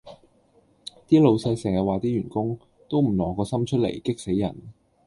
[1.07, 2.57] 啲老細成日話啲員工：
[2.89, 4.55] 都唔挪個心出嚟，激死人